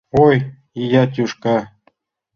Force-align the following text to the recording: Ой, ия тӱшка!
Ой, 0.25 0.37
ия 0.81 1.03
тӱшка! 1.13 1.57